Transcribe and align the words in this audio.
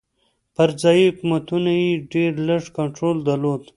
پر 0.55 0.69
ځايي 0.81 1.05
حکومتونو 1.11 1.69
یې 1.81 1.89
ډېر 2.13 2.31
لږ 2.47 2.63
کنټرول 2.77 3.17
درلود. 3.27 3.61